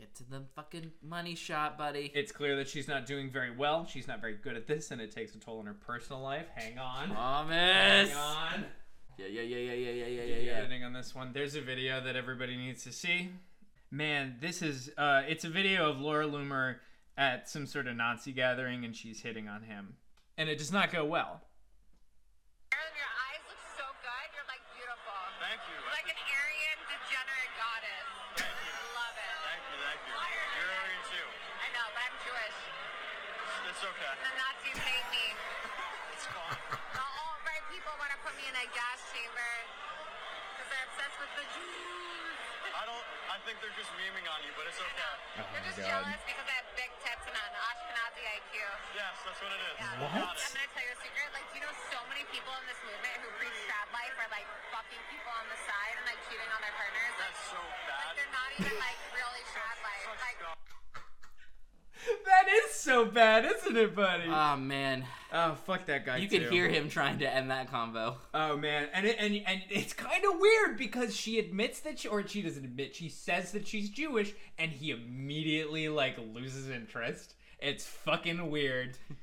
[0.00, 2.10] Get to the fucking money shot, buddy.
[2.14, 3.84] It's clear that she's not doing very well.
[3.84, 6.46] She's not very good at this, and it takes a toll on her personal life.
[6.54, 7.08] Hang on.
[7.10, 8.08] Thomas.
[8.08, 8.64] Hang on.
[9.18, 10.52] Yeah, yeah, yeah, yeah, yeah, yeah, yeah, the yeah.
[10.52, 11.32] editing on this one.
[11.34, 13.28] There's a video that everybody needs to see.
[13.90, 16.76] Man, this is uh it's a video of Laura Loomer
[17.18, 19.96] at some sort of Nazi gathering and she's hitting on him.
[20.38, 21.42] And it does not go well.
[22.72, 24.26] Aaron, your eyes look so good.
[24.32, 25.20] You're like beautiful.
[25.36, 25.76] Thank you.
[25.76, 28.08] You're like an Aryan degenerate goddess.
[28.40, 28.72] Thank you.
[28.96, 29.36] Love it.
[29.44, 30.16] Thank you, thank you.
[30.16, 30.48] Liar.
[30.56, 31.28] You're Aryan too.
[31.60, 32.56] I know, but I'm Jewish.
[33.80, 34.12] It's okay.
[34.12, 35.24] The Nazis hate me.
[36.12, 36.52] It's fine.
[36.68, 39.52] The alt-right people want to put me in a gas chamber
[40.52, 42.36] because they're obsessed with the Jews.
[42.76, 43.06] I don't.
[43.32, 45.00] I think they're just memeing on you, but it's okay.
[45.40, 45.88] Oh They're my just God.
[45.96, 48.52] jealous because I have big tits and an Ashkenazi IQ.
[49.00, 49.76] Yes, that's what it is.
[49.80, 49.96] Yeah.
[49.96, 51.28] You got I'm gonna tell you a secret.
[51.32, 54.44] Like, you know, so many people in this movement who preach trad life are like
[54.76, 57.16] fucking people on the side and like cheating on their partners.
[57.16, 58.12] That's so like bad.
[58.12, 60.04] they're not even like really trad life.
[60.04, 60.60] Such Like, dumb.
[62.24, 64.24] That is so bad, isn't it, buddy?
[64.26, 66.38] Oh man, oh, fuck that guy you too.
[66.38, 68.16] could hear him trying to end that convo.
[68.32, 72.08] Oh man, and it, and and it's kind of weird because she admits that she
[72.08, 72.94] or she doesn't admit.
[72.94, 77.34] She says that she's Jewish, and he immediately like loses interest.
[77.58, 78.96] It's fucking weird.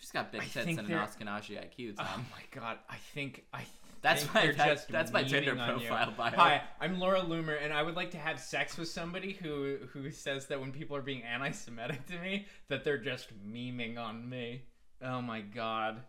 [0.00, 3.64] She's got big tits and an Ashkenazi IQ, Oh my god, I think I
[4.02, 5.88] That's my- just that's my Tinder memeing on you.
[5.88, 6.30] profile bio.
[6.36, 10.10] Hi, I'm Laura Loomer, and I would like to have sex with somebody who who
[10.10, 14.62] says that when people are being anti-Semitic to me, that they're just memeing on me.
[15.02, 16.02] Oh my god.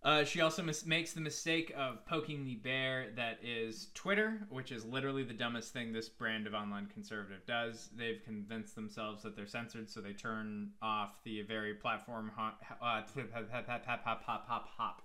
[0.00, 4.70] Uh, she also mis- makes the mistake of poking the bear that is Twitter, which
[4.70, 7.90] is literally the dumbest thing this brand of online conservative does.
[7.96, 12.30] They've convinced themselves that they're censored, so they turn off the very platform.
[12.36, 13.02] Ho- uh,
[13.34, 15.02] hop, hop, hop, hop, hop, hop.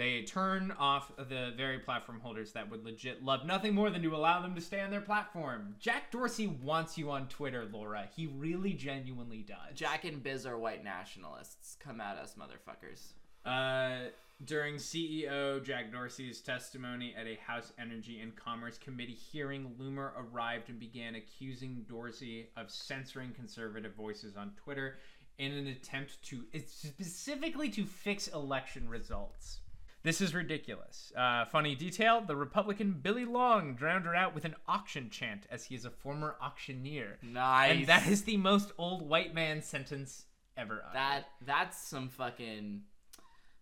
[0.00, 4.16] They turn off the very platform holders that would legit love nothing more than to
[4.16, 5.74] allow them to stay on their platform.
[5.78, 8.08] Jack Dorsey wants you on Twitter, Laura.
[8.16, 9.74] He really genuinely does.
[9.74, 11.76] Jack and Biz are white nationalists.
[11.78, 13.12] Come at us, motherfuckers.
[13.44, 14.08] Uh,
[14.46, 20.70] during CEO Jack Dorsey's testimony at a House Energy and Commerce Committee hearing, Loomer arrived
[20.70, 24.96] and began accusing Dorsey of censoring conservative voices on Twitter
[25.36, 29.58] in an attempt to specifically to fix election results.
[30.02, 31.12] This is ridiculous.
[31.16, 35.64] Uh, funny detail the Republican Billy Long drowned her out with an auction chant as
[35.64, 37.18] he is a former auctioneer.
[37.22, 37.70] Nice.
[37.70, 40.24] And that is the most old white man sentence
[40.56, 40.94] ever uttered.
[40.94, 41.24] that.
[41.44, 42.82] That's some fucking.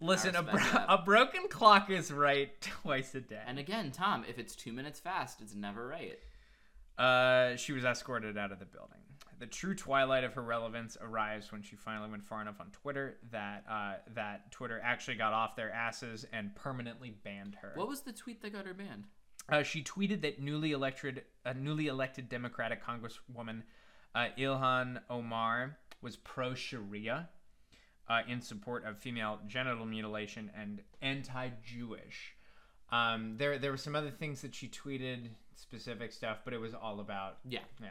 [0.00, 3.40] Listen, a, bro- a broken clock is right twice a day.
[3.44, 6.18] And again, Tom, if it's two minutes fast, it's never right.
[6.96, 8.98] Uh, she was escorted out of the building.
[9.38, 13.18] The true twilight of her relevance arrives when she finally went far enough on Twitter
[13.30, 17.72] that uh, that Twitter actually got off their asses and permanently banned her.
[17.74, 19.04] What was the tweet that got her banned?
[19.48, 23.62] Uh, she tweeted that newly elected, a newly elected Democratic Congresswoman
[24.14, 27.28] uh, Ilhan Omar was pro Sharia
[28.08, 32.34] uh, in support of female genital mutilation and anti-Jewish.
[32.90, 36.74] Um, there, there were some other things that she tweeted, specific stuff, but it was
[36.74, 37.60] all about Yeah.
[37.80, 37.88] yeah.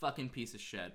[0.00, 0.92] Fucking piece of shit.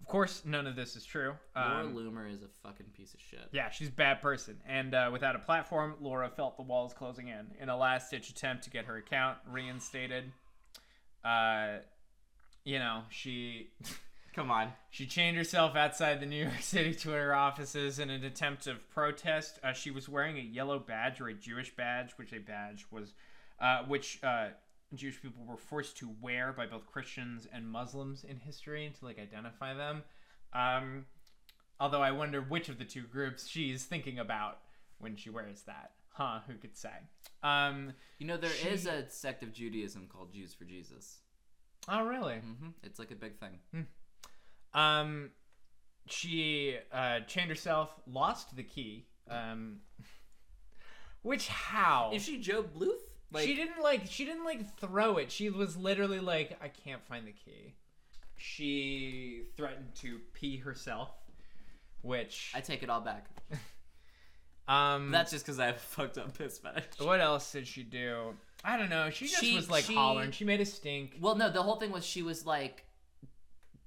[0.00, 1.34] Of course, none of this is true.
[1.56, 3.48] Laura Um, Loomer is a fucking piece of shit.
[3.52, 4.58] Yeah, she's a bad person.
[4.66, 7.46] And uh, without a platform, Laura felt the walls closing in.
[7.60, 10.32] In a last ditch attempt to get her account reinstated,
[11.24, 11.78] uh,
[12.64, 13.70] you know, she
[14.34, 14.72] Come on.
[14.90, 19.58] she chained herself outside the New York City Twitter offices in an attempt of protest.
[19.64, 23.14] Uh, she was wearing a yellow badge or a Jewish badge, which a badge was,
[23.60, 24.48] uh, which uh,
[24.94, 29.18] Jewish people were forced to wear by both Christians and Muslims in history to like
[29.18, 30.02] identify them.
[30.52, 31.06] Um,
[31.80, 34.58] although I wonder which of the two groups she's thinking about
[34.98, 35.92] when she wears that.
[36.12, 36.40] Huh?
[36.46, 36.90] Who could say?
[37.42, 41.18] Um, You know, there is She- a sect of Judaism called Jews for Jesus.
[41.88, 42.38] oh, really?
[42.38, 43.86] hmm It's like a big thing.
[44.72, 45.30] Um,
[46.06, 49.08] she uh, chained herself, lost the key.
[49.28, 49.80] Um,
[51.22, 52.12] which how?
[52.14, 53.05] Is she Gob Bluth?
[53.32, 54.02] Like, she didn't like.
[54.08, 55.30] She didn't like throw it.
[55.32, 57.74] She was literally like, I can't find the key.
[58.36, 61.10] She threatened to pee herself,
[62.02, 63.26] which I take it all back.
[64.68, 65.10] um.
[65.10, 66.84] That's just because I have a fucked up piss fetish.
[67.00, 68.34] what else did she do?
[68.64, 69.10] I don't know.
[69.10, 70.30] She just She- was like she- hollering.
[70.32, 71.16] She made a stink.
[71.20, 72.84] Well, no, the whole thing was she was like,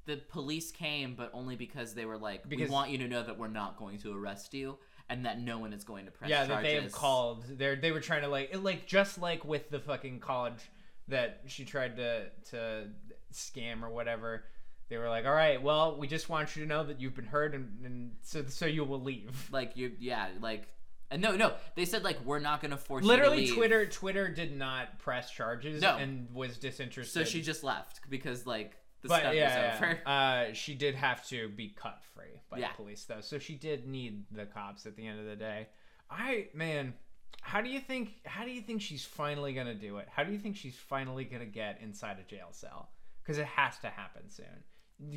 [0.05, 3.23] the police came, but only because they were like, Because- we want you to know
[3.23, 4.77] that we're not going to arrest you
[5.09, 6.49] and that no one is going to press charges.
[6.49, 6.71] yeah, charges.
[6.71, 7.45] that they have called.
[7.57, 10.59] They they were trying to like it, like just like with the fucking college
[11.07, 12.87] that she tried to to
[13.33, 14.43] scam or whatever.
[14.89, 17.25] They were like, all right, well, we just want you to know that you've been
[17.25, 19.49] heard, and, and so so you will leave.
[19.51, 20.67] Like you, yeah, like,
[21.11, 23.57] and no, no, they said like we're not going to force Literally, you to leave.
[23.57, 25.95] Twitter Twitter did not press charges No.
[25.97, 27.13] and was disinterested.
[27.13, 29.99] So she just left because like the but stuff yeah, was over.
[30.05, 30.11] yeah.
[30.49, 32.69] Uh, she did have to be cut free by Yeah.
[32.69, 35.67] the police though, so she did need the cops at the end of the day.
[36.09, 36.93] I man,
[37.41, 38.13] how do you think?
[38.25, 40.07] How do you think she's finally gonna do it?
[40.11, 42.89] How do you think she's finally gonna get inside a jail cell?
[43.23, 44.63] Because it has to happen soon.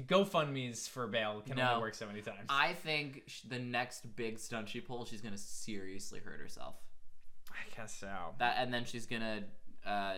[0.06, 1.70] GoFundmes for bail can No.
[1.70, 2.46] only work so many times.
[2.48, 6.76] I think the next big stunt she pulls, she's gonna seriously hurt herself.
[7.50, 8.34] I guess so.
[8.38, 9.42] That and then she's gonna,
[9.84, 10.14] uh,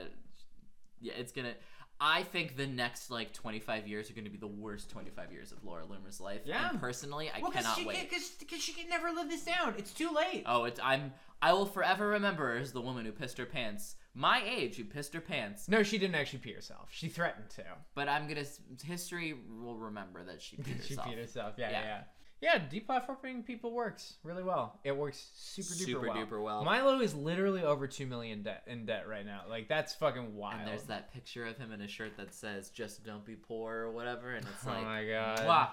[1.00, 1.54] yeah, it's gonna.
[2.00, 5.64] I think the next like 25 years are gonna be the worst 25 years of
[5.64, 6.40] Laura Loomer's life.
[6.44, 6.68] Yeah.
[6.70, 8.10] And personally, I Well, cannot she, wait.
[8.10, 9.74] because she can never live this down.
[9.78, 10.42] It's too late.
[10.46, 11.12] Oh, it's I'm.
[11.40, 13.96] I will forever remember as the woman who pissed her pants.
[14.14, 15.68] My age, who pissed her pants.
[15.68, 16.88] No, she didn't actually pee herself.
[16.92, 17.64] She threatened to.
[17.94, 18.44] But I'm gonna.
[18.84, 21.08] History will remember that she peed she herself.
[21.08, 21.54] peed herself.
[21.58, 21.82] Yeah, Yeah.
[21.82, 22.00] yeah,
[22.40, 22.58] yeah.
[22.58, 24.78] Deplatforming people works really well.
[24.84, 26.16] It works super duper Super well.
[26.16, 26.64] duper well.
[26.64, 29.42] Milo is literally over two million debt in debt right now.
[29.48, 30.60] Like that's fucking wild.
[30.60, 33.74] And there's that picture of him in a shirt that says "Just don't be poor"
[33.74, 35.38] or whatever, and it's like, Oh like, my god.
[35.40, 35.68] Mwah.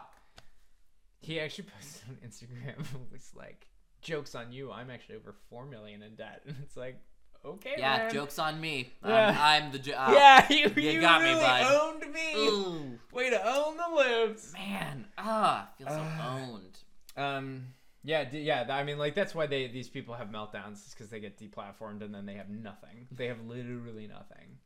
[1.22, 2.80] He actually posted on Instagram.
[2.96, 3.68] It was like,
[4.02, 4.72] "Jokes on you.
[4.72, 7.00] I'm actually over four million in debt." And it's like,
[7.46, 8.14] okay, yeah, man.
[8.14, 8.94] jokes on me.
[9.06, 9.30] Yeah.
[9.30, 11.82] I'm, I'm the jo- ah, Yeah, you, you you got me, really bud.
[12.04, 12.36] owned me.
[12.38, 14.54] Ooh, Way to own the libs.
[14.54, 16.40] man, ah, I feel so Ah.
[16.40, 16.80] owned.
[17.18, 17.68] Um,
[18.04, 18.66] Yeah, d- yeah.
[18.70, 22.02] I mean, like that's why they these people have meltdowns, is because they get deplatformed
[22.04, 23.08] and then they have nothing.
[23.12, 24.58] They have literally nothing.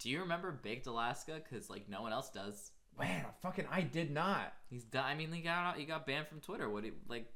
[0.00, 1.40] Do you remember Baked Alaska?
[1.42, 2.72] Because like no one else does.
[2.98, 4.52] Man, fucking, I did not.
[4.70, 5.04] He's done.
[5.04, 6.68] I mean, he got he got banned from Twitter.
[6.70, 6.84] What?
[6.84, 7.26] He, like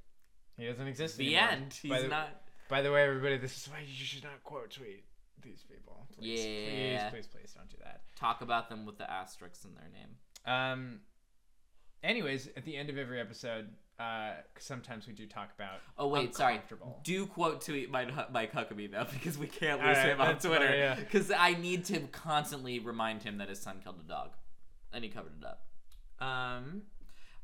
[0.57, 1.17] He doesn't exist.
[1.17, 1.51] the anymore.
[1.53, 1.75] end.
[1.83, 2.29] He's the, not.
[2.69, 5.05] By the way, everybody, this is why you should not quote tweet
[5.43, 6.07] these people.
[6.19, 7.11] Please, Yeah.
[7.11, 8.03] Please, please, please, don't do that.
[8.17, 10.17] Talk about them with the asterisks in their name.
[10.45, 11.01] Um.
[12.03, 15.81] Anyways, at the end of every episode, uh, sometimes we do talk about.
[15.99, 16.61] Oh wait, sorry.
[17.03, 20.67] Do quote tweet Mike, Mike Huckabee though, because we can't lose right, him on Twitter.
[20.67, 20.95] fine, yeah.
[20.95, 24.31] Because I need to constantly remind him that his son killed a dog,
[24.93, 25.65] and he covered it up.
[26.25, 26.83] Um,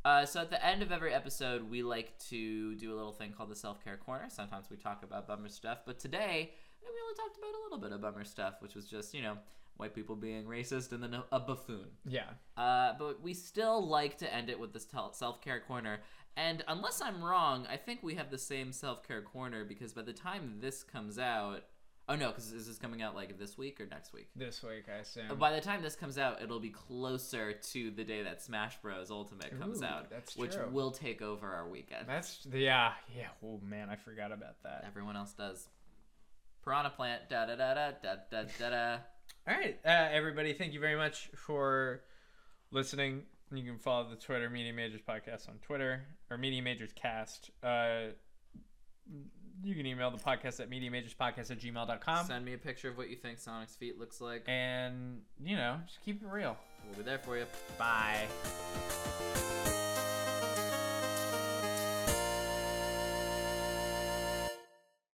[0.04, 3.32] uh, so at the end of every episode, we like to do a little thing
[3.32, 4.26] called the self care corner.
[4.28, 6.52] Sometimes we talk about bummer stuff, but today
[6.82, 9.36] we only talked about a little bit of bummer stuff, which was just you know
[9.76, 11.86] white people being racist and then a, buffoon.
[12.06, 12.30] Yeah.
[12.56, 16.00] Uh, but we still like to end it with this self care corner.
[16.36, 20.02] And unless I'm wrong, I think we have the same self care corner because by
[20.02, 21.64] the time this comes out,
[22.06, 24.28] Oh no, because is this coming out like this week or next week?
[24.36, 25.38] This week, I assume.
[25.38, 29.10] By the time this comes out, it'll be closer to the day that Smash Bros.
[29.10, 30.42] Ultimate comes Ooh, out, That's true.
[30.42, 32.06] Which will take over our weekend.
[32.06, 33.28] That's yeah, yeah.
[33.42, 34.84] Oh man, I forgot about that.
[34.86, 35.68] Everyone else does.
[36.62, 37.30] Piranha Plant.
[37.30, 38.70] Da da da da da da da.
[38.70, 38.96] da.
[39.48, 40.52] All right, uh, everybody.
[40.52, 42.02] Thank you very much for
[42.70, 43.22] listening.
[43.50, 47.50] You can follow the Twitter Media Majors podcast on Twitter or Media Majors Cast.
[47.62, 48.12] Uh,
[49.64, 52.26] you can email the podcast at mediamajorspodcast at gmail.com.
[52.26, 54.44] Send me a picture of what you think Sonic's feet looks like.
[54.46, 56.56] And, you know, just keep it real.
[56.86, 57.46] We'll be there for you.
[57.78, 58.26] Bye.